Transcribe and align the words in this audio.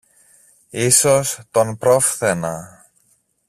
ίσως 0.85 1.39
τον 1.51 1.77
πρόφθαινα. 1.77 2.85